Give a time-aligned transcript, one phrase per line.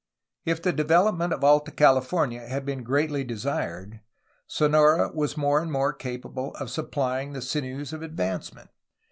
[0.45, 3.99] If the development of Alta California had been greatly desired,
[4.47, 8.71] Sonora was more and more capable of supplying the sinews of advancement.